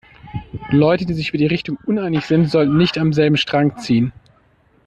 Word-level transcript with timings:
Leute, 0.71 1.05
die 1.05 1.13
sich 1.13 1.29
über 1.29 1.37
die 1.37 1.45
Richtung 1.45 1.77
uneinig 1.85 2.25
sind, 2.25 2.49
sollten 2.49 2.75
nicht 2.75 2.97
am 2.97 3.13
selben 3.13 3.37
Strang 3.37 3.77
ziehen. 3.77 4.11